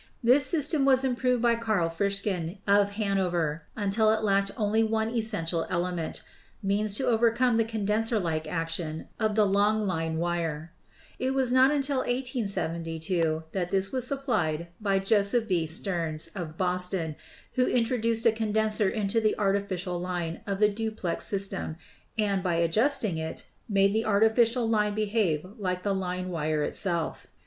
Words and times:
This 0.23 0.47
system 0.47 0.83
was 0.83 1.03
improved 1.03 1.43
by 1.43 1.55
Carl 1.55 1.87
Frischen, 1.87 2.57
of 2.65 2.89
Hanover, 2.97 3.67
until 3.77 4.11
it 4.11 4.23
lacked 4.23 4.49
only 4.57 4.81
one 4.81 5.09
essential 5.09 5.67
element— 5.69 6.23
means 6.63 6.95
to 6.95 7.05
overcome 7.05 7.57
the 7.57 7.63
condenser 7.63 8.17
like 8.17 8.47
action 8.47 9.09
of 9.19 9.35
the 9.35 9.45
long 9.45 9.85
line 9.85 10.17
wire. 10.17 10.73
It 11.19 11.35
was 11.35 11.51
not 11.51 11.69
until 11.69 11.97
1872 11.99 13.43
that 13.51 13.69
this 13.69 13.91
was 13.91 14.07
supplied 14.07 14.69
by 14.79 14.97
Joseph 14.97 15.47
B. 15.47 15.67
Stearns,, 15.67 16.29
of 16.33 16.57
Boston, 16.57 17.15
who 17.53 17.67
introduced 17.67 18.25
a 18.25 18.31
condenser 18.31 18.89
into 18.89 19.21
the 19.21 19.37
artificial 19.37 19.99
line 19.99 20.41
of 20.47 20.59
the 20.59 20.67
duplex 20.69 21.27
system 21.27 21.75
and, 22.17 22.41
by 22.41 22.55
adjusting 22.55 23.19
it, 23.19 23.45
made 23.69 23.93
the 23.93 24.05
artificial 24.05 24.67
line 24.67 24.95
behave 24.95 25.45
like 25.59 25.83
the 25.83 25.93
line 25.93 26.29
wire 26.29 26.63
itself. 26.63 27.27